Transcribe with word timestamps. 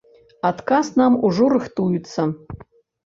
Адказ 0.49 0.87
нам 1.01 1.19
ужо 1.29 1.45
рыхтуецца. 1.55 2.21